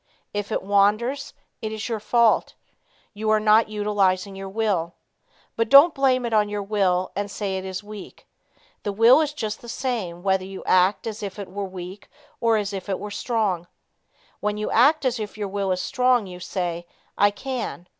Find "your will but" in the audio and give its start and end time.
4.35-5.69